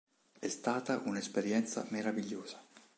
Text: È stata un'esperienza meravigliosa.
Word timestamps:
È 0.39 0.47
stata 0.47 1.03
un'esperienza 1.05 1.85
meravigliosa. 1.89 2.59